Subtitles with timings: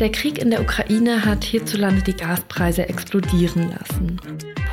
[0.00, 4.20] Der Krieg in der Ukraine hat hierzulande die Gaspreise explodieren lassen.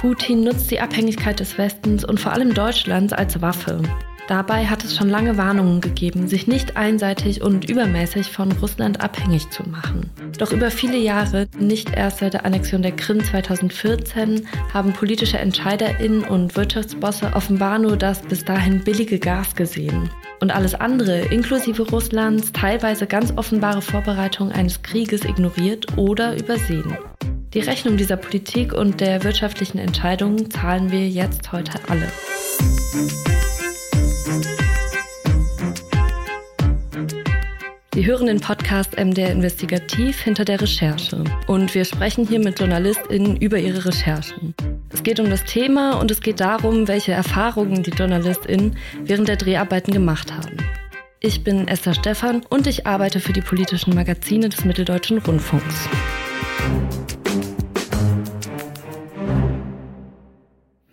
[0.01, 3.83] Putin nutzt die Abhängigkeit des Westens und vor allem Deutschlands als Waffe.
[4.27, 9.49] Dabei hat es schon lange Warnungen gegeben, sich nicht einseitig und übermäßig von Russland abhängig
[9.51, 10.09] zu machen.
[10.37, 16.25] Doch über viele Jahre, nicht erst seit der Annexion der Krim 2014, haben politische EntscheiderInnen
[16.25, 20.09] und Wirtschaftsbosse offenbar nur das bis dahin billige Gas gesehen.
[20.41, 26.97] Und alles andere, inklusive Russlands teilweise ganz offenbare Vorbereitung eines Krieges ignoriert oder übersehen.
[27.53, 32.07] Die Rechnung dieser Politik und der wirtschaftlichen Entscheidungen zahlen wir jetzt heute alle.
[37.97, 41.23] Sie hören den Podcast MDR Investigativ hinter der Recherche.
[41.47, 44.53] Und wir sprechen hier mit JournalistInnen über ihre Recherchen.
[44.93, 49.37] Es geht um das Thema und es geht darum, welche Erfahrungen die JournalistInnen während der
[49.37, 50.57] Dreharbeiten gemacht haben.
[51.21, 55.89] Ich bin Esther Stephan und ich arbeite für die politischen Magazine des Mitteldeutschen Rundfunks.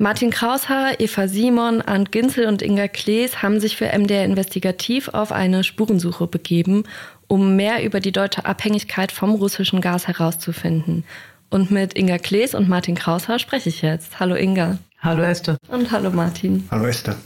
[0.05, 5.33] Martin Kraushaar, Eva Simon, Arndt Ginzel und Inga Klees haben sich für MDR Investigativ auf
[5.33, 6.85] eine Spurensuche begeben,
[7.27, 11.05] um mehr über die deutsche Abhängigkeit vom russischen Gas herauszufinden.
[11.49, 14.21] Und mit Inga Klees und Martin Kraushaar spreche ich jetzt.
[14.21, 14.77] Hallo Inga.
[15.01, 15.57] Hallo Esther.
[15.69, 16.69] Und hallo Martin.
[16.71, 17.17] Hallo Esther.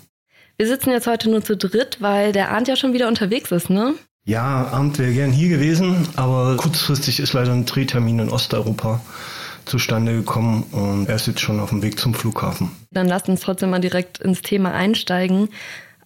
[0.56, 3.70] Wir sitzen jetzt heute nur zu dritt, weil der Arndt ja schon wieder unterwegs ist,
[3.70, 3.94] ne?
[4.24, 9.00] Ja, Arndt wäre gern hier gewesen, aber kurzfristig ist leider ein Drehtermin in Osteuropa
[9.68, 12.70] zustande gekommen und er ist jetzt schon auf dem Weg zum Flughafen.
[12.90, 15.48] Dann lasst uns trotzdem mal direkt ins Thema einsteigen.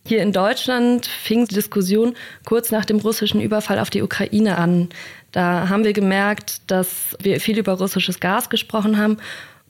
[0.04, 4.88] Hier in Deutschland fing die Diskussion kurz nach dem russischen Überfall auf die Ukraine an.
[5.30, 9.18] Da haben wir gemerkt, dass wir viel über russisches Gas gesprochen haben,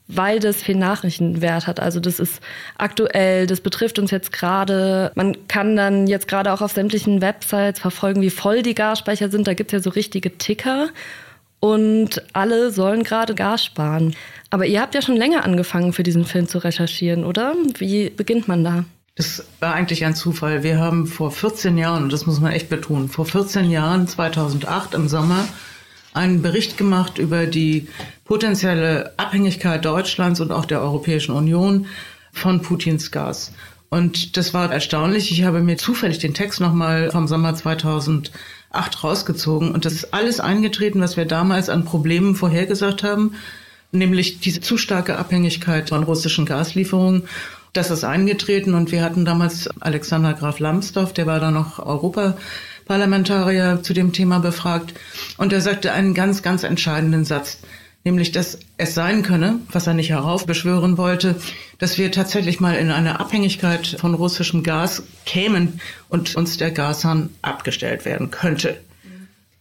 [0.07, 1.79] weil das viel Nachrichtenwert hat.
[1.79, 2.41] Also das ist
[2.77, 5.11] aktuell, das betrifft uns jetzt gerade.
[5.15, 9.47] Man kann dann jetzt gerade auch auf sämtlichen Websites verfolgen, wie voll die Gasspeicher sind.
[9.47, 10.89] Da gibt es ja so richtige Ticker
[11.63, 14.17] und alle sollen gerade Gas sparen.
[14.49, 17.55] Aber ihr habt ja schon länger angefangen, für diesen Film zu recherchieren, oder?
[17.77, 18.83] Wie beginnt man da?
[19.15, 20.63] Das war eigentlich ein Zufall.
[20.63, 24.93] Wir haben vor 14 Jahren, und das muss man echt betonen, vor 14 Jahren, 2008
[24.93, 25.47] im Sommer,
[26.13, 27.87] einen Bericht gemacht über die
[28.25, 31.85] potenzielle Abhängigkeit Deutschlands und auch der Europäischen Union
[32.33, 33.53] von Putins Gas.
[33.89, 35.31] Und das war erstaunlich.
[35.31, 38.33] Ich habe mir zufällig den Text nochmal vom Sommer 2008
[38.73, 39.71] rausgezogen.
[39.71, 43.35] Und das ist alles eingetreten, was wir damals an Problemen vorhergesagt haben,
[43.91, 47.23] nämlich diese zu starke Abhängigkeit von russischen Gaslieferungen.
[47.73, 53.79] Das ist eingetreten und wir hatten damals Alexander Graf Lambsdorff, der war da noch Europaparlamentarier
[53.81, 54.93] zu dem Thema befragt.
[55.37, 57.59] Und er sagte einen ganz, ganz entscheidenden Satz
[58.03, 61.35] nämlich dass es sein könne, was er nicht heraufbeschwören wollte,
[61.79, 67.29] dass wir tatsächlich mal in eine Abhängigkeit von russischem Gas kämen und uns der Gashahn
[67.41, 68.77] abgestellt werden könnte.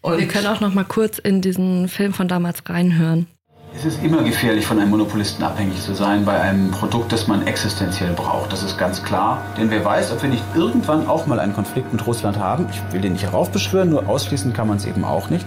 [0.01, 3.29] Und wir können auch noch mal kurz in diesen Film von damals reinhören.
[3.75, 7.47] Es ist immer gefährlich, von einem Monopolisten abhängig zu sein bei einem Produkt, das man
[7.47, 8.53] existenziell braucht.
[8.53, 9.43] Das ist ganz klar.
[9.57, 12.67] Denn wer weiß, ob wir nicht irgendwann auch mal einen Konflikt mit Russland haben.
[12.71, 15.47] Ich will den nicht heraufbeschwören, nur ausschließen kann man es eben auch nicht.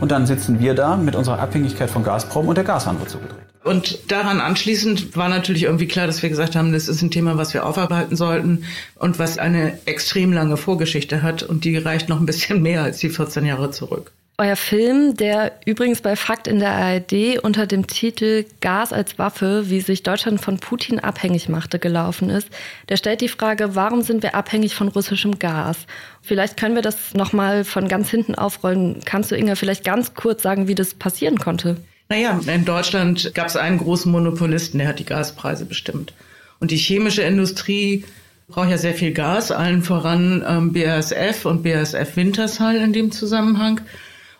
[0.00, 3.38] Und dann sitzen wir da mit unserer Abhängigkeit von Gazprom und der Gashahn wird zugedreht.
[3.64, 7.38] Und daran anschließend war natürlich irgendwie klar, dass wir gesagt haben, das ist ein Thema,
[7.38, 8.64] was wir aufarbeiten sollten
[8.96, 12.98] und was eine extrem lange Vorgeschichte hat und die reicht noch ein bisschen mehr als
[12.98, 14.12] die 14 Jahre zurück.
[14.36, 19.70] Euer Film, der übrigens bei Fakt in der ARD unter dem Titel Gas als Waffe,
[19.70, 22.48] wie sich Deutschland von Putin abhängig machte, gelaufen ist,
[22.88, 25.76] der stellt die Frage, warum sind wir abhängig von russischem Gas?
[26.20, 29.02] Vielleicht können wir das nochmal von ganz hinten aufrollen.
[29.04, 31.76] Kannst du, Inga, vielleicht ganz kurz sagen, wie das passieren konnte?
[32.08, 36.12] Naja, in Deutschland gab es einen großen Monopolisten, der hat die Gaspreise bestimmt.
[36.58, 38.04] Und die chemische Industrie
[38.48, 43.80] braucht ja sehr viel Gas, allen voran ähm, BASF und BASF Wintershall in dem Zusammenhang.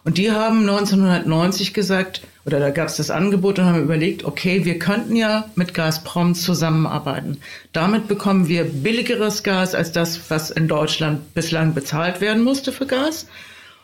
[0.04, 4.66] Und die haben 1990 gesagt, oder da gab es das Angebot und haben überlegt, okay,
[4.66, 7.38] wir könnten ja mit Gazprom zusammenarbeiten.
[7.72, 12.86] Damit bekommen wir billigeres Gas als das, was in Deutschland bislang bezahlt werden musste für
[12.86, 13.26] Gas.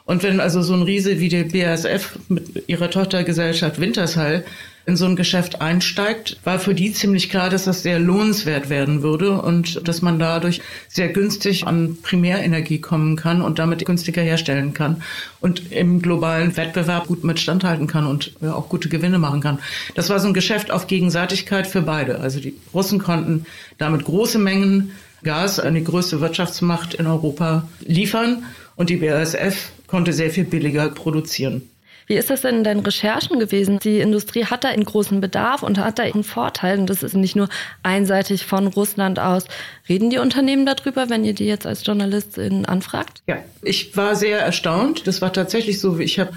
[0.04, 4.44] Und wenn also so ein Riese wie der BASF mit ihrer Tochtergesellschaft Wintershall
[4.86, 9.02] in so ein Geschäft einsteigt, war für die ziemlich klar, dass das sehr lohnenswert werden
[9.02, 14.74] würde und dass man dadurch sehr günstig an Primärenergie kommen kann und damit günstiger herstellen
[14.74, 15.02] kann
[15.40, 19.58] und im globalen Wettbewerb gut mitstandhalten kann und auch gute Gewinne machen kann.
[19.94, 22.20] Das war so ein Geschäft auf Gegenseitigkeit für beide.
[22.20, 23.46] Also die Russen konnten
[23.78, 24.92] damit große Mengen
[25.22, 28.44] Gas an die größte Wirtschaftsmacht in Europa liefern
[28.76, 31.69] und die BASF konnte sehr viel billiger produzieren.
[32.10, 33.78] Wie ist das denn in deinen Recherchen gewesen?
[33.78, 36.80] Die Industrie hat da einen großen Bedarf und hat da einen Vorteil.
[36.80, 37.48] Und das ist nicht nur
[37.84, 39.44] einseitig von Russland aus.
[39.88, 43.22] Reden die Unternehmen darüber, wenn ihr die jetzt als Journalistin anfragt?
[43.28, 45.06] Ja, ich war sehr erstaunt.
[45.06, 46.32] Das war tatsächlich so, ich habe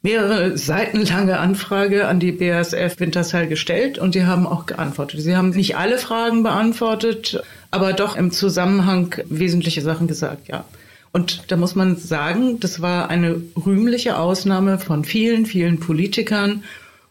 [0.00, 5.20] mehrere seitenlange Anfrage an die BASF Wintershall gestellt und die haben auch geantwortet.
[5.20, 10.64] Sie haben nicht alle Fragen beantwortet, aber doch im Zusammenhang wesentliche Sachen gesagt, ja.
[11.12, 16.64] Und da muss man sagen, das war eine rühmliche Ausnahme von vielen, vielen Politikern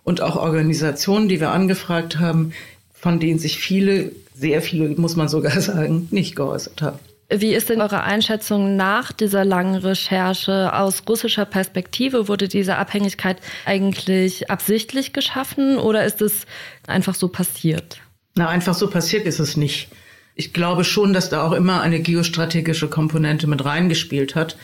[0.04, 2.54] und auch Organisationen, die wir angefragt haben,
[2.94, 7.00] von denen sich viele, sehr viele, muss man sogar sagen, nicht geäußert haben.
[7.30, 10.74] Wie ist denn eure Einschätzung nach dieser langen Recherche?
[10.74, 16.46] Aus russischer Perspektive wurde diese Abhängigkeit eigentlich absichtlich geschaffen oder ist es
[16.88, 18.00] einfach so passiert?
[18.36, 19.90] Na, einfach so passiert ist es nicht.
[20.38, 24.56] Ich glaube schon, dass da auch immer eine geostrategische Komponente mit reingespielt hat.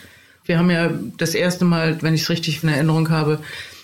[0.45, 3.39] Wir haben ja das erste Mal, wenn ich es richtig in Erinnerung habe,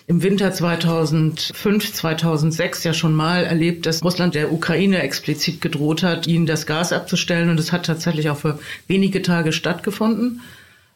[0.06, 6.27] im Winter 2005, 2006 ja schon mal erlebt, dass Russland der Ukraine explizit gedroht hat,
[6.27, 7.50] ihnen das Gas abzustellen.
[7.50, 10.41] Und es hat tatsächlich auch für wenige Tage stattgefunden.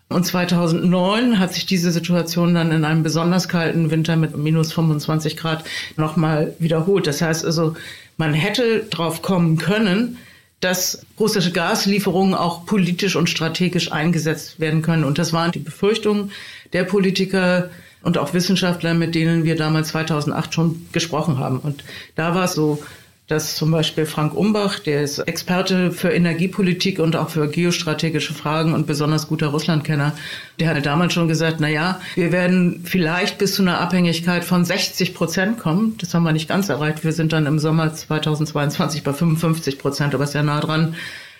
[0.09, 5.37] Und 2009 hat sich diese Situation dann in einem besonders kalten Winter mit minus 25
[5.37, 5.63] Grad
[5.97, 7.07] nochmal wiederholt.
[7.07, 7.75] Das heißt also,
[8.17, 10.17] man hätte drauf kommen können,
[10.63, 15.03] dass russische Gaslieferungen auch politisch und strategisch eingesetzt werden können.
[15.03, 16.31] Und das waren die Befürchtungen
[16.71, 17.69] der Politiker,
[18.03, 21.59] und auch Wissenschaftler, mit denen wir damals 2008 schon gesprochen haben.
[21.59, 21.83] Und
[22.15, 22.83] da war es so,
[23.27, 28.73] dass zum Beispiel Frank Umbach, der ist Experte für Energiepolitik und auch für geostrategische Fragen
[28.73, 30.13] und besonders guter Russlandkenner,
[30.59, 34.65] der hatte damals schon gesagt, na ja, wir werden vielleicht bis zu einer Abhängigkeit von
[34.65, 35.95] 60 Prozent kommen.
[35.99, 37.03] Das haben wir nicht ganz erreicht.
[37.03, 40.95] Wir sind dann im Sommer 2022 bei 55 Prozent, aber sehr nah dran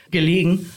[0.10, 0.70] gelegen.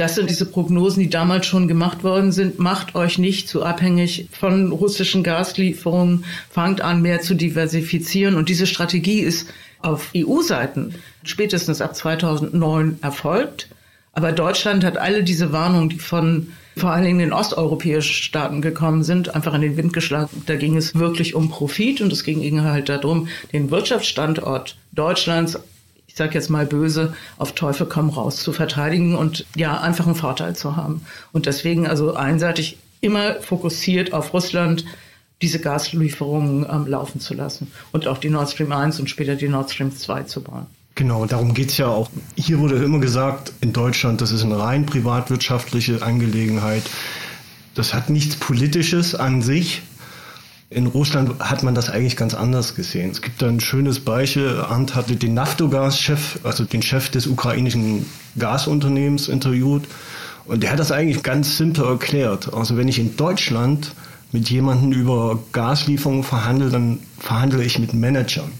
[0.00, 2.58] Das sind diese Prognosen, die damals schon gemacht worden sind.
[2.58, 6.24] Macht euch nicht zu abhängig von russischen Gaslieferungen.
[6.48, 8.36] Fangt an, mehr zu diversifizieren.
[8.36, 9.48] Und diese Strategie ist
[9.82, 13.68] auf EU-Seiten spätestens ab 2009 erfolgt.
[14.14, 16.48] Aber Deutschland hat alle diese Warnungen, die von
[16.78, 20.30] vor allen Dingen den osteuropäischen Staaten gekommen sind, einfach in den Wind geschlagen.
[20.46, 25.58] Da ging es wirklich um Profit und es ging halt darum, den Wirtschaftsstandort Deutschlands
[26.10, 30.16] ich sage jetzt mal böse, auf Teufel komm raus zu verteidigen und ja, einfach einen
[30.16, 31.02] Vorteil zu haben.
[31.32, 34.84] Und deswegen also einseitig immer fokussiert auf Russland
[35.40, 39.48] diese Gaslieferungen ähm, laufen zu lassen und auch die Nord Stream 1 und später die
[39.48, 40.66] Nord Stream 2 zu bauen.
[40.96, 42.10] Genau, darum geht es ja auch.
[42.34, 46.82] Hier wurde immer gesagt, in Deutschland, das ist eine rein privatwirtschaftliche Angelegenheit.
[47.76, 49.82] Das hat nichts Politisches an sich,
[50.70, 53.10] in Russland hat man das eigentlich ganz anders gesehen.
[53.10, 54.60] Es gibt da ein schönes Beispiel.
[54.60, 58.06] Arndt hatte den Naftogas-Chef, also den Chef des ukrainischen
[58.38, 59.82] Gasunternehmens interviewt.
[60.46, 62.54] Und der hat das eigentlich ganz simpel erklärt.
[62.54, 63.92] Also wenn ich in Deutschland
[64.30, 68.52] mit jemandem über Gaslieferungen verhandle, dann verhandle ich mit Managern.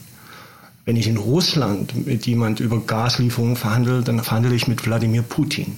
[0.84, 5.76] Wenn ich in Russland mit jemand über Gaslieferungen verhandle, dann verhandle ich mit Wladimir Putin.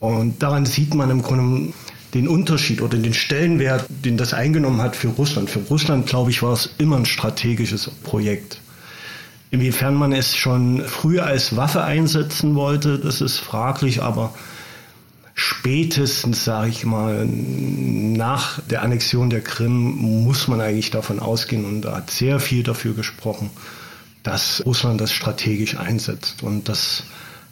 [0.00, 1.72] Und daran sieht man im Grunde,
[2.14, 5.48] den Unterschied oder den Stellenwert, den das eingenommen hat für Russland.
[5.48, 8.60] Für Russland, glaube ich, war es immer ein strategisches Projekt.
[9.50, 14.34] Inwiefern man es schon früher als Waffe einsetzen wollte, das ist fraglich, aber
[15.34, 19.72] spätestens, sage ich mal, nach der Annexion der Krim
[20.24, 23.50] muss man eigentlich davon ausgehen und da hat sehr viel dafür gesprochen,
[24.22, 26.42] dass Russland das strategisch einsetzt.
[26.42, 27.04] Und das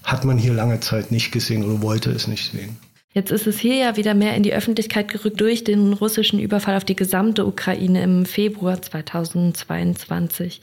[0.02, 2.78] hat man hier lange Zeit nicht gesehen oder wollte es nicht sehen.
[3.12, 6.76] Jetzt ist es hier ja wieder mehr in die Öffentlichkeit gerückt durch den russischen Überfall
[6.76, 10.62] auf die gesamte Ukraine im Februar 2022.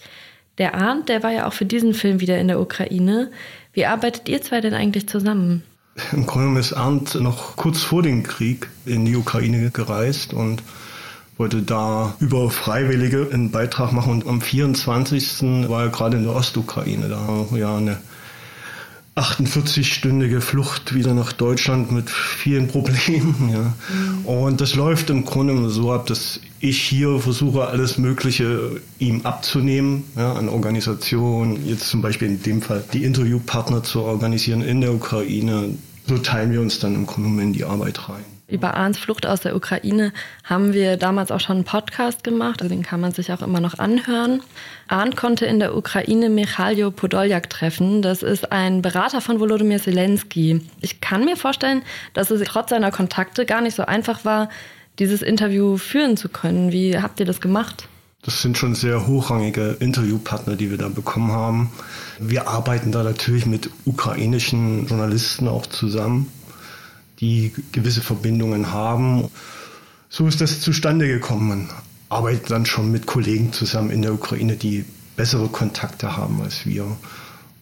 [0.58, 3.32] Der Arndt, der war ja auch für diesen Film wieder in der Ukraine.
[3.74, 5.63] Wie arbeitet ihr zwei denn eigentlich zusammen?
[6.13, 10.63] Im Grunde ist Arndt noch kurz vor dem Krieg in die Ukraine gereist und
[11.36, 14.13] wollte da über Freiwillige einen Beitrag machen.
[14.13, 15.68] Und am 24.
[15.68, 17.10] war er gerade in der Ostukraine.
[17.10, 17.98] Da ja eine
[19.18, 23.36] 48-stündige Flucht wieder nach Deutschland mit vielen Problemen.
[23.58, 23.74] Ja.
[23.90, 24.26] Mhm.
[24.26, 30.04] Und das läuft im Grunde so ab, dass ich hier versuche, alles Mögliche ihm abzunehmen,
[30.16, 34.94] ja, an Organisation, jetzt zum Beispiel in dem Fall die Interviewpartner zu organisieren in der
[34.94, 35.70] Ukraine.
[36.08, 38.37] So teilen wir uns dann im Grunde in die Arbeit rein.
[38.50, 40.13] Über Arns Flucht aus der Ukraine
[40.46, 43.60] haben wir damals auch schon einen Podcast gemacht, also den kann man sich auch immer
[43.60, 44.42] noch anhören.
[44.88, 48.01] Arndt konnte in der Ukraine Michaljo Podoljak treffen.
[48.01, 50.62] Das ist ein Berater von Volodymyr Zelensky.
[50.80, 51.82] Ich kann mir vorstellen,
[52.13, 54.48] dass es trotz seiner Kontakte gar nicht so einfach war,
[54.98, 56.72] dieses Interview führen zu können.
[56.72, 57.89] Wie habt ihr das gemacht?
[58.22, 61.72] Das sind schon sehr hochrangige Interviewpartner, die wir da bekommen haben.
[62.18, 66.32] Wir arbeiten da natürlich mit ukrainischen Journalisten auch zusammen
[67.20, 69.30] die gewisse Verbindungen haben.
[70.10, 71.70] So ist das zustande gekommen.
[72.10, 76.86] arbeitet dann schon mit Kollegen zusammen in der Ukraine, die bessere Kontakte haben als wir.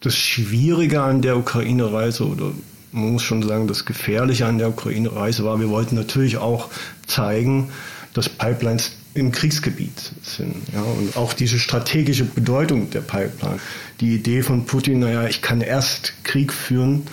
[0.00, 2.52] Das Schwierige an der Ukraine-Reise oder
[2.92, 6.70] man muss schon sagen, das Gefährliche an der Ukraine-Reise war, wir wollten natürlich auch
[7.06, 7.70] zeigen,
[8.14, 10.54] dass Pipelines im Kriegsgebiet sind.
[10.72, 13.58] Ja, und auch diese strategische Bedeutung der Pipeline.
[14.00, 17.06] Die Idee von Putin, naja, ich kann erst Krieg führen,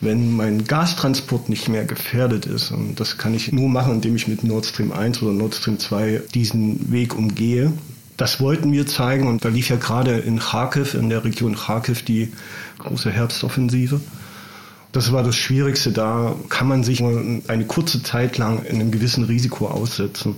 [0.00, 2.70] wenn mein Gastransport nicht mehr gefährdet ist.
[2.70, 5.78] Und das kann ich nur machen, indem ich mit Nord Stream 1 oder Nord Stream
[5.78, 7.72] 2 diesen Weg umgehe.
[8.16, 12.02] Das wollten wir zeigen und da lief ja gerade in Kharkiv, in der Region Kharkiv,
[12.02, 12.32] die
[12.78, 14.00] große Herbstoffensive.
[14.92, 15.92] Das war das Schwierigste.
[15.92, 20.36] Da kann man sich eine kurze Zeit lang in einem gewissen Risiko aussetzen.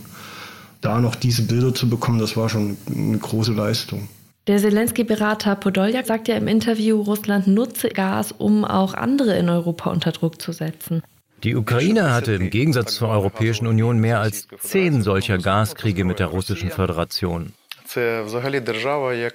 [0.80, 4.08] Da noch diese Bilder zu bekommen, das war schon eine große Leistung.
[4.48, 9.90] Der Zelensky-Berater Podoljak sagt ja im Interview, Russland nutze Gas, um auch andere in Europa
[9.90, 11.02] unter Druck zu setzen.
[11.44, 16.28] Die Ukraine hatte im Gegensatz zur Europäischen Union mehr als zehn solcher Gaskriege mit der
[16.28, 17.52] Russischen Föderation.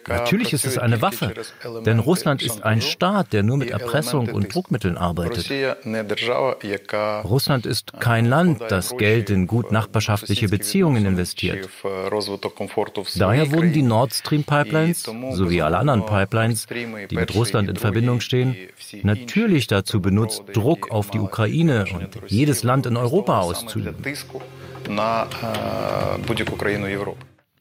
[0.08, 1.34] Natürlich ist es eine Waffe,
[1.86, 5.50] denn Russland ist ein Staat, der nur mit Erpressung und Druckmitteln arbeitet.
[7.24, 11.70] Russland ist kein Land, das Geld in gut nachbarschaftliche Beziehungen investiert.
[13.16, 18.22] Daher wurden die Nord Stream Pipelines sowie alle anderen Pipelines, die mit Russland in Verbindung
[18.22, 18.56] stehen,
[19.04, 23.96] natürlich dazu benutzt, Druck auf die Ukraine und jedes Land in Europa auszuüben.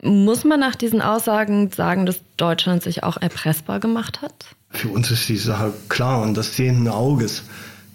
[0.04, 4.34] Muss man nach diesen Aussagen sagen, dass Deutschland sich auch erpressbar gemacht hat?
[4.70, 7.44] Für uns ist die Sache klar und das sehenden Auges.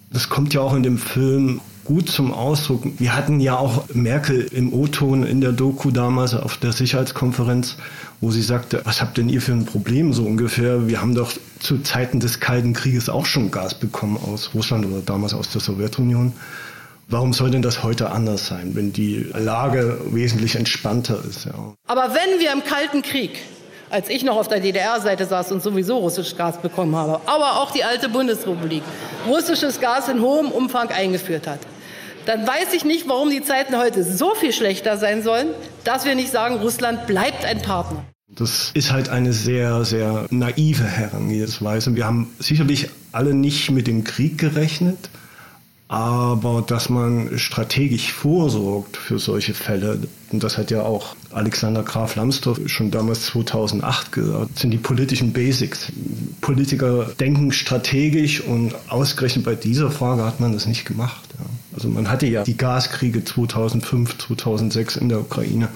[0.10, 2.84] Das kommt ja auch in dem Film gut zum Ausdruck.
[2.98, 7.76] Wir hatten ja auch Merkel im O-Ton in der Doku damals auf der Sicherheitskonferenz,
[8.22, 10.88] wo sie sagte, was habt denn ihr für ein Problem so ungefähr?
[10.88, 15.02] Wir haben doch zu Zeiten des Kalten Krieges auch schon Gas bekommen aus Russland oder
[15.02, 16.34] damals aus der Sowjetunion.
[17.10, 21.46] Warum soll denn das heute anders sein, wenn die Lage wesentlich entspannter ist?
[21.46, 21.74] Ja.
[21.88, 23.40] Aber wenn wir im Kalten Krieg,
[23.90, 27.72] als ich noch auf der DDR-Seite saß und sowieso russisches Gas bekommen habe, aber auch
[27.72, 28.84] die alte Bundesrepublik
[29.26, 31.60] russisches Gas in hohem Umfang eingeführt hat,
[32.26, 35.48] dann weiß ich nicht, warum die Zeiten heute so viel schlechter sein sollen,
[35.86, 38.04] dass wir nicht sagen, Russland bleibt ein Partner.
[38.28, 41.96] Das ist halt eine sehr, sehr naive Herangehensweise.
[41.96, 45.10] Wir haben sicherlich alle nicht mit dem Krieg gerechnet
[45.89, 50.00] aber dass man strategisch vorsorgt für solche Fälle,
[50.32, 55.32] und das hat ja auch Alexander Graf Lambsdorff schon damals 2008 gesagt, sind die politischen
[55.32, 55.91] Basics.
[56.41, 61.24] Politiker denken strategisch und ausgerechnet bei dieser Frage hat man das nicht gemacht.
[61.39, 61.46] Ja.
[61.74, 65.70] Also man hatte ja die Gaskriege 2005, 2006 in der Ukraine.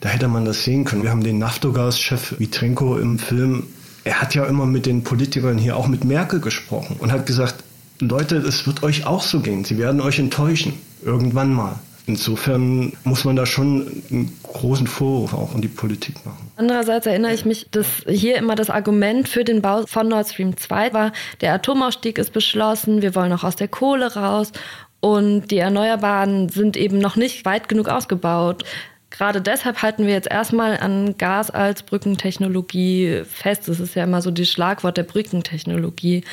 [0.00, 1.02] Da hätte man das sehen können.
[1.02, 3.64] Wir haben den Naftogas-Chef Vitrenko im Film.
[4.02, 7.62] Er hat ja immer mit den Politikern hier, auch mit Merkel gesprochen und hat gesagt,
[8.00, 9.64] Leute, es wird euch auch so gehen.
[9.64, 10.74] Sie werden euch enttäuschen.
[11.04, 11.78] Irgendwann mal.
[12.06, 16.50] Insofern muss man da schon einen großen Vorwurf auch an die Politik machen.
[16.56, 20.56] Andererseits erinnere ich mich, dass hier immer das Argument für den Bau von Nord Stream
[20.56, 24.50] 2 war, der Atomausstieg ist beschlossen, wir wollen auch aus der Kohle raus
[24.98, 28.64] und die Erneuerbaren sind eben noch nicht weit genug ausgebaut.
[29.10, 33.68] Gerade deshalb halten wir jetzt erstmal an Gas als Brückentechnologie fest.
[33.68, 36.24] Das ist ja immer so das Schlagwort der Brückentechnologie.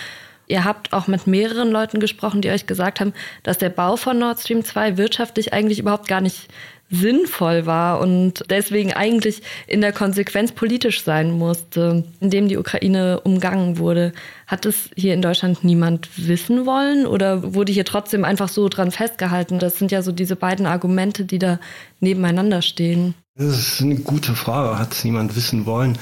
[0.47, 3.13] Ihr habt auch mit mehreren Leuten gesprochen, die euch gesagt haben,
[3.43, 6.47] dass der Bau von Nord Stream 2 wirtschaftlich eigentlich überhaupt gar nicht
[6.89, 13.77] sinnvoll war und deswegen eigentlich in der Konsequenz politisch sein musste, indem die Ukraine umgangen
[13.77, 14.13] wurde.
[14.47, 18.91] Hat es hier in Deutschland niemand wissen wollen oder wurde hier trotzdem einfach so dran
[18.91, 19.59] festgehalten?
[19.59, 21.59] Das sind ja so diese beiden Argumente, die da
[21.99, 23.15] nebeneinander stehen.
[23.35, 24.79] Das ist eine gute Frage.
[24.79, 25.97] Hat es niemand wissen wollen?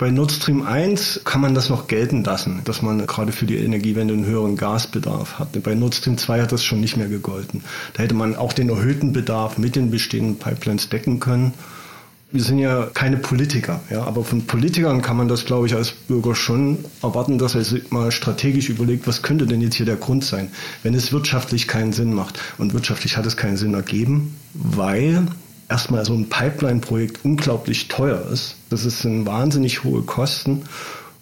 [0.00, 3.58] Bei Nord Stream 1 kann man das noch gelten lassen, dass man gerade für die
[3.58, 5.62] Energiewende einen höheren Gasbedarf hat.
[5.62, 7.62] Bei Nord Stream 2 hat das schon nicht mehr gegolten.
[7.92, 11.52] Da hätte man auch den erhöhten Bedarf mit den bestehenden Pipelines decken können.
[12.32, 15.90] Wir sind ja keine Politiker, ja, aber von Politikern kann man das, glaube ich, als
[15.90, 19.96] Bürger schon erwarten, dass er sich mal strategisch überlegt, was könnte denn jetzt hier der
[19.96, 20.50] Grund sein,
[20.82, 22.40] wenn es wirtschaftlich keinen Sinn macht.
[22.56, 25.26] Und wirtschaftlich hat es keinen Sinn ergeben, weil
[25.70, 28.56] erstmal so ein Pipeline-Projekt unglaublich teuer ist.
[28.68, 30.62] Das sind wahnsinnig hohe Kosten.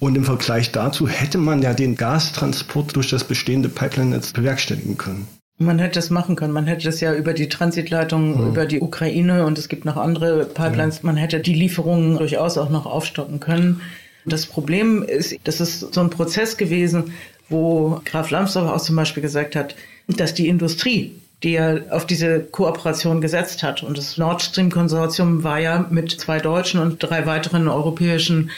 [0.00, 5.28] Und im Vergleich dazu hätte man ja den Gastransport durch das bestehende Pipeline-Netz bewerkstelligen können.
[5.59, 6.52] Man hätte es machen können.
[6.52, 8.49] Man hätte das ja über die Transitleitung, mhm.
[8.49, 11.02] über die Ukraine und es gibt noch andere Pipelines.
[11.02, 13.81] Man hätte die Lieferungen durchaus auch noch aufstocken können.
[14.25, 17.12] Das Problem ist, das ist so ein Prozess gewesen,
[17.49, 19.75] wo Graf Lambsdorff auch zum Beispiel gesagt hat,
[20.07, 23.83] dass die Industrie die er auf diese Kooperation gesetzt hat.
[23.83, 28.50] Und das Nord Stream Konsortium war ja mit zwei deutschen und drei weiteren europäischen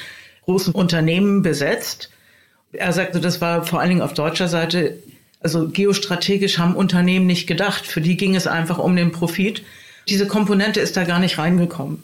[0.46, 2.10] großen Unternehmen besetzt.
[2.72, 4.98] Er sagte, das war vor allen Dingen auf deutscher Seite,
[5.40, 7.86] also geostrategisch haben Unternehmen nicht gedacht.
[7.86, 9.62] Für die ging es einfach um den Profit.
[10.08, 12.02] Diese Komponente ist da gar nicht reingekommen.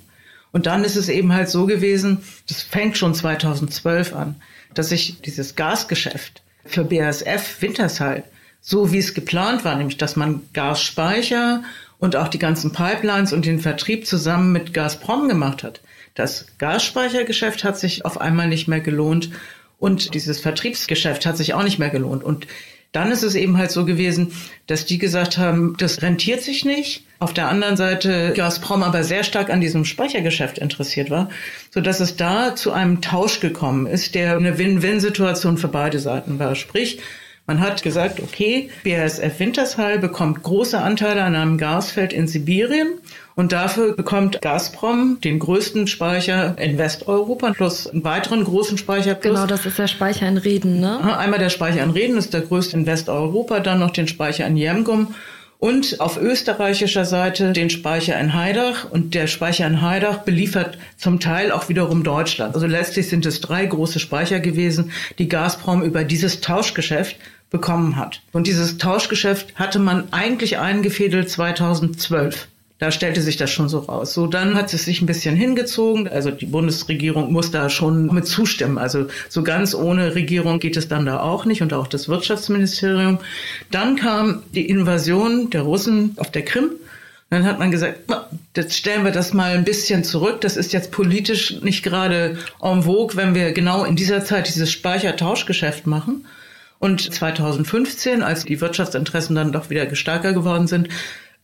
[0.52, 4.37] Und dann ist es eben halt so gewesen, das fängt schon 2012 an,
[4.75, 8.25] dass sich dieses Gasgeschäft für BASF Wintershall,
[8.68, 11.62] so wie es geplant war, nämlich dass man Gasspeicher
[11.99, 15.80] und auch die ganzen Pipelines und den Vertrieb zusammen mit Gazprom gemacht hat.
[16.16, 19.30] Das Gasspeichergeschäft hat sich auf einmal nicht mehr gelohnt
[19.78, 22.25] und dieses Vertriebsgeschäft hat sich auch nicht mehr gelohnt.
[22.25, 22.49] Und
[22.90, 24.32] dann ist es eben halt so gewesen,
[24.66, 27.04] dass die gesagt haben, das rentiert sich nicht.
[27.20, 31.30] Auf der anderen Seite Gazprom aber sehr stark an diesem Speichergeschäft interessiert war,
[31.70, 36.40] so dass es da zu einem Tausch gekommen ist, der eine Win-Win-Situation für beide Seiten
[36.40, 36.56] war.
[36.56, 36.99] Sprich,
[37.46, 42.88] man hat gesagt, okay, BASF Wintershall bekommt große Anteile an einem Gasfeld in Sibirien
[43.36, 49.14] und dafür bekommt Gazprom den größten Speicher in Westeuropa plus einen weiteren großen Speicher.
[49.14, 51.18] Plus genau, das ist der Speicher in Reden, ne?
[51.18, 54.56] Einmal der Speicher in Reden ist der größte in Westeuropa, dann noch den Speicher in
[54.56, 55.14] Jemgum
[55.58, 58.90] und auf österreichischer Seite den Speicher in Heidach.
[58.90, 62.54] Und der Speicher in Heidach beliefert zum Teil auch wiederum Deutschland.
[62.54, 67.16] Also letztlich sind es drei große Speicher gewesen, die Gazprom über dieses Tauschgeschäft
[67.50, 68.22] bekommen hat.
[68.32, 72.48] Und dieses Tauschgeschäft hatte man eigentlich eingefädelt 2012.
[72.78, 74.12] Da stellte sich das schon so raus.
[74.12, 76.08] So, dann hat es sich ein bisschen hingezogen.
[76.08, 78.76] Also die Bundesregierung muss da schon mit zustimmen.
[78.76, 83.18] Also so ganz ohne Regierung geht es dann da auch nicht und auch das Wirtschaftsministerium.
[83.70, 86.70] Dann kam die Invasion der Russen auf der Krim.
[87.30, 88.00] Dann hat man gesagt,
[88.54, 90.42] jetzt stellen wir das mal ein bisschen zurück.
[90.42, 94.70] Das ist jetzt politisch nicht gerade en vogue, wenn wir genau in dieser Zeit dieses
[94.70, 96.26] Speichertauschgeschäft machen.
[96.78, 100.88] Und 2015, als die Wirtschaftsinteressen dann doch wieder stärker geworden sind,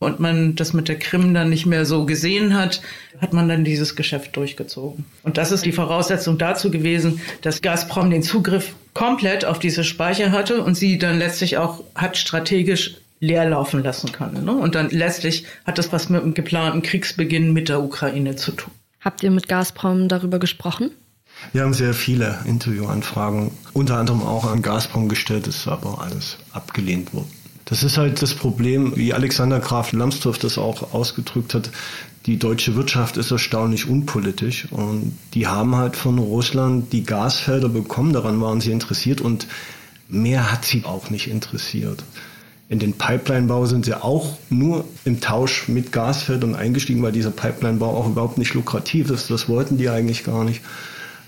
[0.03, 2.81] und man das mit der Krim dann nicht mehr so gesehen hat,
[3.19, 5.05] hat man dann dieses Geschäft durchgezogen.
[5.23, 10.31] Und das ist die Voraussetzung dazu gewesen, dass Gazprom den Zugriff komplett auf diese Speicher
[10.31, 14.43] hatte und sie dann letztlich auch hat strategisch leer laufen lassen können.
[14.43, 14.51] Ne?
[14.51, 18.73] Und dann letztlich hat das was mit dem geplanten Kriegsbeginn mit der Ukraine zu tun.
[18.99, 20.91] Habt ihr mit Gazprom darüber gesprochen?
[21.51, 27.13] Wir haben sehr viele Interviewanfragen, unter anderem auch an Gazprom gestellt, ist aber alles abgelehnt
[27.13, 27.29] worden.
[27.65, 31.69] Das ist halt das Problem, wie Alexander Graf Lambsdorff das auch ausgedrückt hat.
[32.25, 38.13] Die deutsche Wirtschaft ist erstaunlich unpolitisch und die haben halt von Russland die Gasfelder bekommen,
[38.13, 39.47] daran waren sie interessiert und
[40.07, 42.03] mehr hat sie auch nicht interessiert.
[42.69, 47.97] In den Pipelinebau sind sie auch nur im Tausch mit Gasfeldern eingestiegen, weil dieser Pipelinebau
[47.97, 49.29] auch überhaupt nicht lukrativ ist.
[49.29, 50.61] Das wollten die eigentlich gar nicht.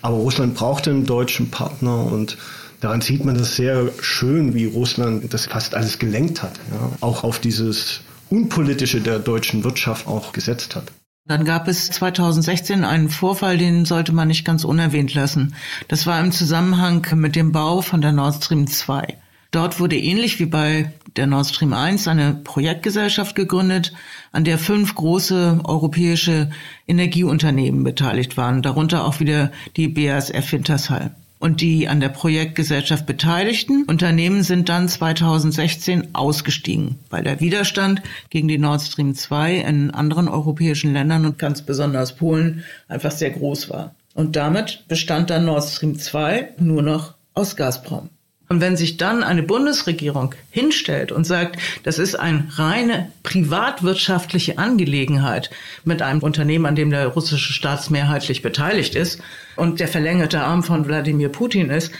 [0.01, 2.37] Aber Russland brauchte einen deutschen Partner und
[2.81, 7.23] Daran sieht man das sehr schön, wie Russland das fast alles gelenkt hat, ja, auch
[7.23, 10.91] auf dieses Unpolitische der deutschen Wirtschaft auch gesetzt hat.
[11.27, 15.55] Dann gab es 2016 einen Vorfall, den sollte man nicht ganz unerwähnt lassen.
[15.87, 19.17] Das war im Zusammenhang mit dem Bau von der Nord Stream 2.
[19.55, 23.93] Dort wurde ähnlich wie bei der Nord Stream 1 eine Projektgesellschaft gegründet,
[24.33, 26.49] an der fünf große europäische
[26.89, 33.85] Energieunternehmen beteiligt waren, darunter auch wieder die BASF Wintershall und die an der Projektgesellschaft beteiligten
[33.85, 40.27] Unternehmen sind dann 2016 ausgestiegen, weil der Widerstand gegen die Nord Stream 2 in anderen
[40.27, 43.95] europäischen Ländern und ganz besonders Polen einfach sehr groß war.
[44.15, 48.09] Und damit bestand dann Nord Stream 2 nur noch aus Gazprom.
[48.47, 55.49] Und wenn sich dann eine Bundesregierung hinstellt und sagt, das ist eine reine privatwirtschaftliche Angelegenheit
[55.83, 59.19] mit einem Unternehmen, an dem der russische Staat mehrheitlich beteiligt ist
[59.55, 61.91] und der verlängerte Arm von Wladimir Putin ist,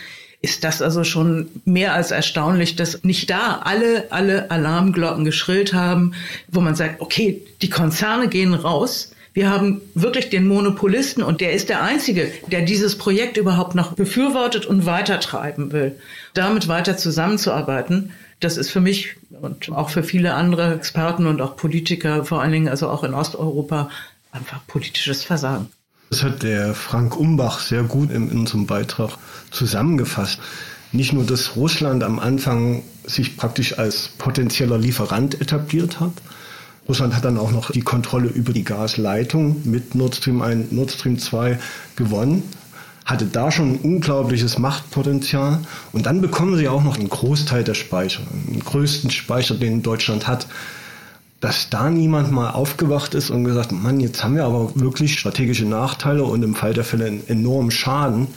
[0.41, 6.13] ist das also schon mehr als erstaunlich, dass nicht da alle, alle Alarmglocken geschrillt haben,
[6.47, 11.51] wo man sagt, okay, die Konzerne gehen raus, wir haben wirklich den Monopolisten und der
[11.51, 15.99] ist der Einzige, der dieses Projekt überhaupt noch befürwortet und weitertreiben will.
[16.33, 21.57] Damit weiter zusammenzuarbeiten, das ist für mich und auch für viele andere Experten und auch
[21.57, 23.89] Politiker, vor allen Dingen also auch in Osteuropa,
[24.31, 25.67] einfach politisches Versagen.
[26.11, 29.17] Das hat der Frank Umbach sehr gut in unserem Beitrag
[29.51, 30.39] zusammengefasst.
[30.93, 36.13] Nicht nur, dass Russland am Anfang sich praktisch als potenzieller Lieferant etabliert hat,
[36.87, 40.91] Russland hat dann auch noch die Kontrolle über die Gasleitung mit Nord Stream 1, Nord
[40.91, 41.57] Stream 2
[41.95, 42.43] gewonnen,
[43.05, 45.59] hatte da schon ein unglaubliches Machtpotenzial
[45.93, 50.27] und dann bekommen sie auch noch einen Großteil der Speicher, den größten Speicher, den Deutschland
[50.27, 50.47] hat.
[51.41, 55.65] Dass da niemand mal aufgewacht ist und gesagt, Mann, jetzt haben wir aber wirklich strategische
[55.65, 58.27] Nachteile und im Fall der Fälle einen enormen Schaden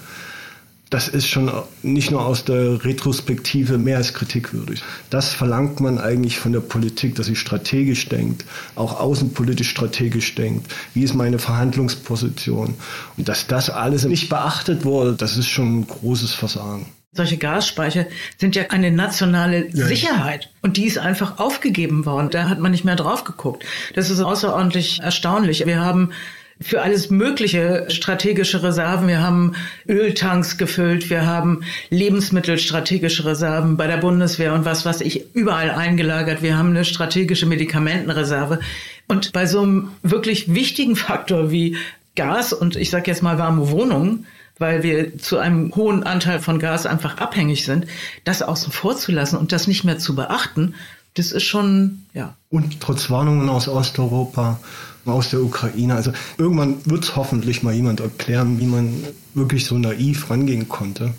[0.91, 1.51] das ist schon
[1.83, 4.83] nicht nur aus der Retrospektive mehr als kritikwürdig.
[5.11, 10.73] Das verlangt man eigentlich von der Politik, dass sie strategisch denkt, auch außenpolitisch strategisch denkt.
[10.95, 12.75] Wie ist meine Verhandlungsposition?
[13.17, 16.87] Und dass das alles nicht beachtet wurde, das ist schon ein großes Versagen.
[17.13, 19.71] Solche Gasspeicher sind ja eine nationale.
[19.73, 22.29] Sicherheit und die ist einfach aufgegeben worden.
[22.31, 23.65] Da hat man nicht mehr drauf geguckt.
[23.95, 25.65] Das ist außerordentlich erstaunlich.
[25.65, 26.13] Wir haben
[26.61, 29.09] für alles mögliche strategische Reserven.
[29.09, 29.55] Wir haben
[29.89, 36.43] Öltanks gefüllt, wir haben lebensmittelstrategische Reserven bei der Bundeswehr und was, was ich überall eingelagert.
[36.43, 38.61] Wir haben eine strategische Medikamentenreserve.
[39.07, 41.77] Und bei so einem wirklich wichtigen Faktor wie
[42.17, 44.27] Gas und ich sage jetzt mal warme Wohnungen,
[44.59, 47.87] weil wir zu einem hohen Anteil von Gas einfach abhängig sind,
[48.25, 50.75] das außen vor zu lassen und das nicht mehr zu beachten,
[51.19, 52.35] das ist schon, ja.
[52.51, 54.61] Und trotz Warnungen aus Osteuropa,
[55.05, 58.95] aus der Ukraine, also irgendwann wird es hoffentlich mal jemand erklären, wie man
[59.35, 61.15] wirklich so naiv rangehen konnte.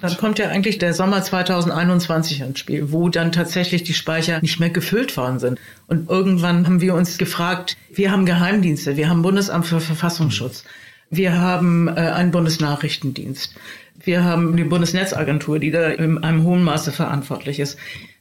[0.00, 4.60] Dann kommt ja eigentlich der Sommer 2021 ins Spiel, wo dann tatsächlich die Speicher nicht
[4.60, 5.58] mehr gefüllt worden sind.
[5.86, 10.64] Und irgendwann haben wir uns gefragt, wir haben Geheimdienste, wir haben Bundesamt für Verfassungsschutz,
[11.10, 13.54] wir haben äh, einen Bundesnachrichtendienst,
[14.02, 17.78] wir haben die Bundesnetzagentur, die da in einem hohen Maße verantwortlich ist.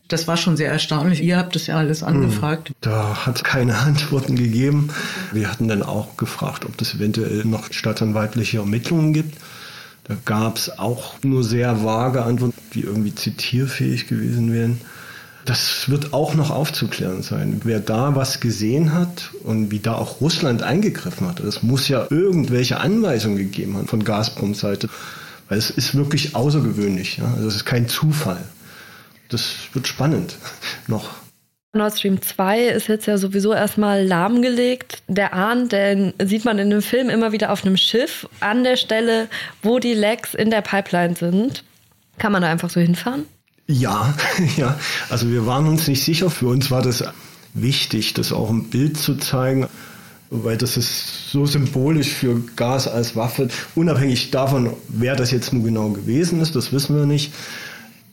[0.07, 1.23] Das war schon sehr erstaunlich.
[1.23, 2.07] Ihr habt das ja alles hm.
[2.07, 2.71] angefragt.
[2.81, 4.89] Da hat es keine Antworten gegeben.
[5.31, 9.37] Wir hatten dann auch gefragt, ob es eventuell noch staatsanwaltliche Ermittlungen gibt.
[10.05, 14.81] Da gab es auch nur sehr vage Antworten, die irgendwie zitierfähig gewesen wären.
[15.45, 17.61] Das wird auch noch aufzuklären sein.
[17.63, 22.07] Wer da was gesehen hat und wie da auch Russland eingegriffen hat, das muss ja
[22.09, 24.89] irgendwelche Anweisungen gegeben haben von Gazprom-Seite.
[25.49, 27.17] Weil es ist wirklich außergewöhnlich.
[27.17, 27.25] Ja?
[27.35, 28.43] Also es ist kein Zufall.
[29.33, 30.37] Das wird spannend
[30.87, 31.09] noch.
[31.75, 35.01] Nord Stream 2 ist jetzt ja sowieso erstmal lahmgelegt.
[35.07, 38.77] Der Ahn, den sieht man in dem Film immer wieder auf einem Schiff an der
[38.77, 39.27] Stelle,
[39.63, 41.63] wo die Lecks in der Pipeline sind.
[42.19, 43.25] Kann man da einfach so hinfahren?
[43.65, 44.13] Ja,
[44.57, 44.79] ja.
[45.09, 46.29] Also wir waren uns nicht sicher.
[46.29, 47.03] Für uns war das
[47.55, 49.67] wichtig, das auch im Bild zu zeigen,
[50.29, 53.49] weil das ist so symbolisch für Gas als Waffe.
[53.73, 57.33] Unabhängig davon, wer das jetzt nun genau gewesen ist, das wissen wir nicht.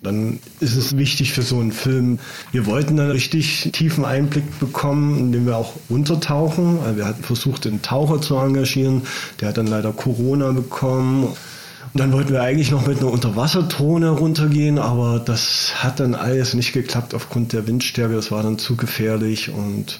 [0.02, 2.20] Dann ist es wichtig für so einen Film.
[2.52, 6.78] Wir wollten dann richtig tiefen Einblick bekommen, indem wir auch untertauchen.
[6.96, 9.02] Wir hatten versucht, einen Taucher zu engagieren.
[9.40, 11.24] Der hat dann leider Corona bekommen.
[11.24, 16.54] Und dann wollten wir eigentlich noch mit einer Unterwasserdrohne runtergehen, aber das hat dann alles
[16.54, 18.14] nicht geklappt aufgrund der Windstärke.
[18.14, 19.98] Das war dann zu gefährlich und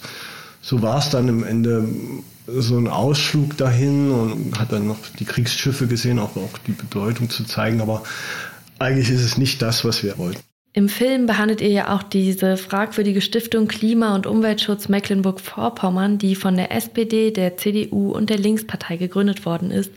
[0.62, 1.88] so war es dann im Ende
[2.46, 7.28] so ein Ausflug dahin und hat dann noch die Kriegsschiffe gesehen, auch, auch die Bedeutung
[7.28, 7.80] zu zeigen.
[7.80, 8.02] Aber
[8.80, 10.40] eigentlich ist es nicht das, was wir wollten.
[10.72, 16.56] Im Film behandelt ihr ja auch diese fragwürdige Stiftung Klima- und Umweltschutz Mecklenburg-Vorpommern, die von
[16.56, 19.92] der SPD, der CDU und der Linkspartei gegründet worden ist,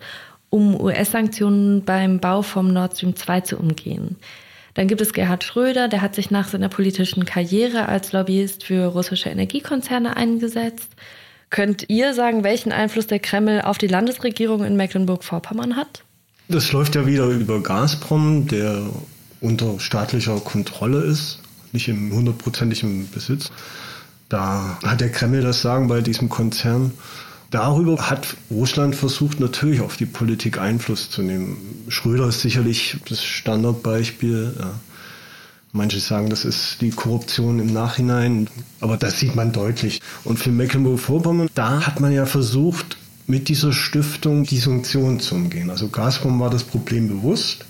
[0.49, 4.17] um US-Sanktionen beim Bau vom Nord Stream 2 zu umgehen.
[4.73, 8.87] Dann gibt es Gerhard Schröder, der hat sich nach seiner politischen Karriere als Lobbyist für
[8.87, 10.89] russische Energiekonzerne eingesetzt.
[11.51, 16.03] Könnt ihr sagen, welchen Einfluss der Kreml auf die Landesregierung in Mecklenburg-Vorpommern hat?
[16.47, 18.83] Das läuft ja wieder über Gazprom, der
[19.39, 21.39] unter staatlicher Kontrolle ist,
[21.71, 23.51] nicht im hundertprozentigen Besitz.
[24.29, 26.91] Da hat der Kreml das Sagen bei diesem Konzern.
[27.49, 31.85] Darüber hat Russland versucht, natürlich auf die Politik Einfluss zu nehmen.
[31.87, 34.55] Schröder ist sicherlich das Standardbeispiel.
[34.59, 34.71] Ja.
[35.71, 38.47] Manche sagen, das ist die Korruption im Nachhinein,
[38.79, 40.01] aber das sieht man deutlich.
[40.23, 45.69] Und für Mecklenburg-Vorpommern, da hat man ja versucht, mit dieser Stiftung die Sanktionen zu umgehen.
[45.69, 47.65] Also Gazprom war das Problem bewusst.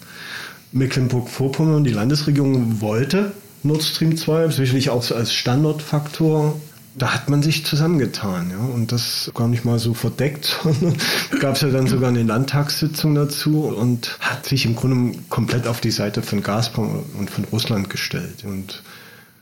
[0.72, 3.32] Mecklenburg-Vorpommern, die Landesregierung wollte
[3.63, 6.60] Nord Stream 2, sicherlich auch als Standortfaktor.
[6.96, 10.96] Da hat man sich zusammengetan, ja, und das gar nicht mal so verdeckt, sondern
[11.39, 15.82] gab es ja dann sogar eine Landtagssitzung dazu und hat sich im Grunde komplett auf
[15.82, 18.84] die Seite von Gazprom und von Russland gestellt und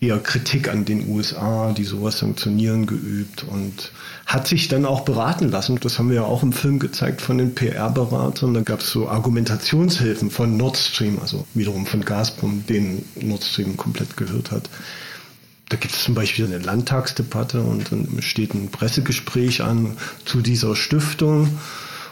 [0.02, 3.92] eher Kritik an den USA, die sowas sanktionieren, geübt und
[4.26, 5.80] hat sich dann auch beraten lassen.
[5.80, 8.56] Das haben wir ja auch im Film gezeigt von den PR-Beratern.
[8.56, 13.78] Da gab es so Argumentationshilfen von Nord Stream, also wiederum von Gazprom, den Nord Stream
[13.78, 14.70] komplett gehört hat.
[15.70, 20.76] Da gibt es zum Beispiel eine Landtagsdebatte und dann steht ein Pressegespräch an zu dieser
[20.76, 21.60] Stiftung.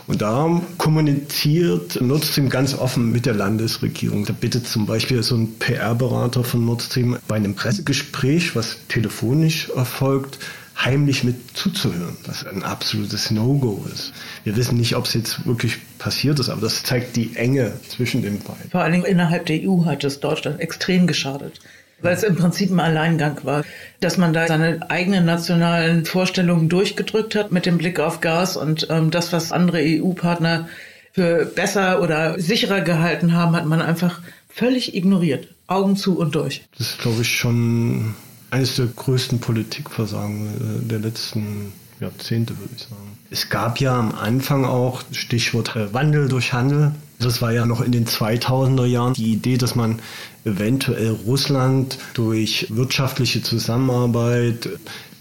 [0.10, 4.26] Und da kommuniziert Nord Stream ganz offen mit der Landesregierung.
[4.26, 9.70] Da bittet zum Beispiel so ein PR-Berater von Nord Stream bei einem Pressegespräch, was telefonisch
[9.70, 10.40] erfolgt,
[10.76, 14.12] heimlich mit zuzuhören, was ein absolutes No-Go ist.
[14.44, 18.24] Wir wissen nicht, ob es jetzt wirklich passiert ist, aber das zeigt die Enge zwischen
[18.24, 18.72] den beiden.
[18.72, 21.60] Vor Dingen innerhalb der EU hat es Deutschland extrem geschadet
[22.02, 23.64] weil es im Prinzip ein Alleingang war,
[24.00, 28.88] dass man da seine eigenen nationalen Vorstellungen durchgedrückt hat mit dem Blick auf Gas und
[28.90, 30.68] ähm, das, was andere EU-Partner
[31.14, 35.48] für besser oder sicherer gehalten haben, hat man einfach völlig ignoriert.
[35.68, 36.64] Augen zu und durch.
[36.78, 38.16] Das ist, glaube ich, schon
[38.50, 43.18] eines der größten Politikversagen äh, der letzten Jahrzehnte, würde ich sagen.
[43.30, 46.94] Es gab ja am Anfang auch Stichwort äh, Wandel durch Handel.
[47.20, 50.00] Das war ja noch in den 2000er Jahren die Idee, dass man
[50.46, 54.70] eventuell Russland durch wirtschaftliche Zusammenarbeit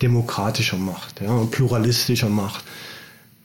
[0.00, 2.64] demokratischer macht, ja, pluralistischer macht.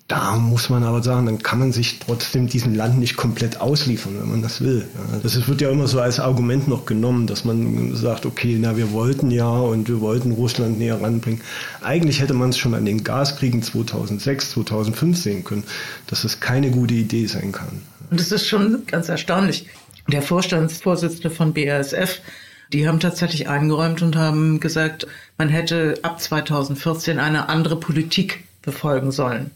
[0.09, 4.19] Da muss man aber sagen, dann kann man sich trotzdem diesem Land nicht komplett ausliefern,
[4.19, 4.85] wenn man das will.
[5.23, 8.91] Das wird ja immer so als Argument noch genommen, dass man sagt, okay, na, wir
[8.91, 11.41] wollten ja und wir wollten Russland näher ranbringen.
[11.81, 15.63] Eigentlich hätte man es schon an den Gaskriegen 2006, 2005 sehen können,
[16.05, 17.81] dass es keine gute Idee sein kann.
[18.13, 19.65] Und es ist schon ganz erstaunlich.
[20.07, 22.21] Der Vorstandsvorsitzende von BASF,
[22.71, 25.07] die haben tatsächlich eingeräumt und haben gesagt,
[25.39, 29.49] man hätte ab 2014 eine andere Politik befolgen sollen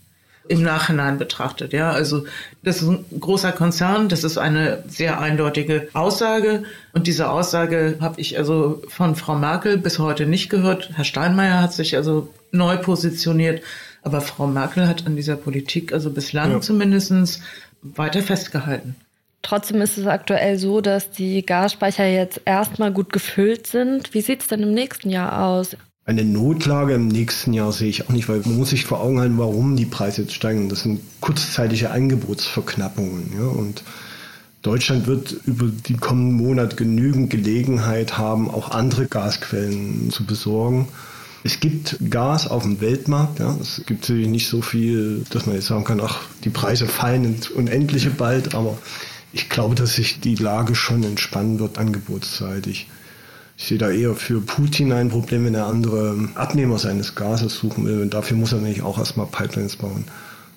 [0.47, 1.71] im Nachhinein betrachtet.
[1.71, 2.23] Ja, also
[2.63, 8.19] das ist ein großer Konzern, das ist eine sehr eindeutige Aussage und diese Aussage habe
[8.19, 10.91] ich also von Frau Merkel bis heute nicht gehört.
[10.95, 13.61] Herr Steinmeier hat sich also neu positioniert,
[14.03, 16.61] aber Frau Merkel hat an dieser Politik also bislang ja.
[16.61, 17.41] zumindest
[17.81, 18.95] weiter festgehalten.
[19.41, 24.13] Trotzdem ist es aktuell so, dass die Gasspeicher jetzt erstmal gut gefüllt sind.
[24.13, 25.77] Wie sieht es denn im nächsten Jahr aus?
[26.05, 29.19] Eine Notlage im nächsten Jahr sehe ich auch nicht, weil man muss sich vor Augen
[29.19, 30.69] halten, warum die Preise jetzt steigen.
[30.69, 33.33] Das sind kurzzeitige Angebotsverknappungen.
[33.37, 33.45] Ja?
[33.45, 33.83] Und
[34.61, 40.87] Deutschland wird über die kommenden Monate genügend Gelegenheit haben, auch andere Gasquellen zu besorgen.
[41.47, 43.39] Es gibt Gas auf dem Weltmarkt.
[43.39, 43.55] Ja.
[43.61, 47.23] Es gibt natürlich nicht so viel, dass man jetzt sagen kann, ach, die Preise fallen
[47.23, 48.77] ins Unendliche bald, aber
[49.31, 52.89] ich glaube, dass sich die Lage schon entspannen wird angebotsseitig.
[53.55, 57.85] Ich sehe da eher für Putin ein Problem, wenn er andere Abnehmer seines Gases suchen
[57.85, 58.01] will.
[58.01, 60.03] Und dafür muss er nämlich auch erstmal Pipelines bauen.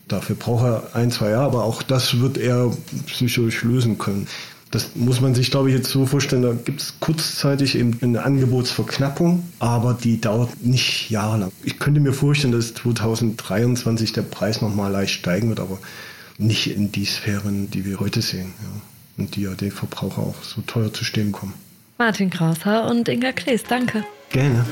[0.09, 2.72] Dafür braucht er ein, zwei Jahre, aber auch das wird er
[3.07, 4.26] psychisch lösen können.
[4.70, 6.42] Das muss man sich, glaube ich, jetzt so vorstellen.
[6.42, 11.50] Da gibt es kurzzeitig eben eine Angebotsverknappung, aber die dauert nicht jahrelang.
[11.64, 15.78] Ich könnte mir vorstellen, dass 2023 der Preis nochmal leicht steigen wird, aber
[16.38, 18.52] nicht in die Sphären, die wir heute sehen.
[18.62, 19.22] Ja.
[19.22, 21.52] Und die ja den Verbraucher auch so teuer zu stehen kommen.
[21.98, 24.04] Martin Krauser und Inga Klees, danke.
[24.30, 24.64] Gerne.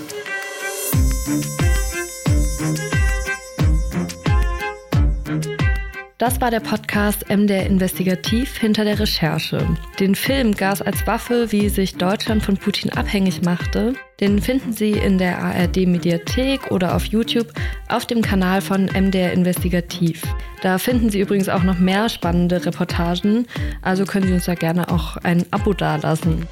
[6.18, 9.64] Das war der Podcast MDR Investigativ hinter der Recherche.
[10.00, 14.90] Den Film Gas als Waffe, wie sich Deutschland von Putin abhängig machte, den finden Sie
[14.90, 17.52] in der ARD Mediathek oder auf YouTube
[17.88, 20.22] auf dem Kanal von MDR Investigativ.
[20.60, 23.46] Da finden Sie übrigens auch noch mehr spannende Reportagen,
[23.82, 26.48] also können Sie uns da gerne auch ein Abo dalassen.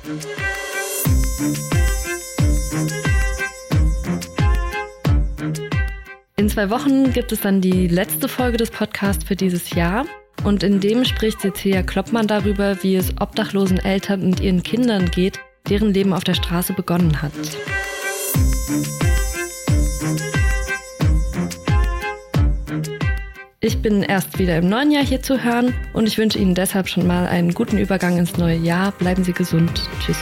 [6.47, 10.07] In zwei Wochen gibt es dann die letzte Folge des Podcasts für dieses Jahr.
[10.45, 15.41] Und in dem spricht Cecilia Kloppmann darüber, wie es obdachlosen Eltern und ihren Kindern geht,
[15.69, 17.33] deren Leben auf der Straße begonnen hat.
[23.59, 26.89] Ich bin erst wieder im neuen Jahr hier zu hören und ich wünsche Ihnen deshalb
[26.89, 28.93] schon mal einen guten Übergang ins neue Jahr.
[28.93, 29.83] Bleiben Sie gesund.
[29.99, 30.19] Tschüss.